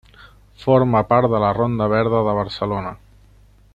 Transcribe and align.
Forma 0.61 1.01
part 1.11 1.29
de 1.33 1.41
la 1.43 1.51
Ronda 1.59 1.89
verda 1.93 2.23
de 2.29 2.35
Barcelona. 2.39 2.95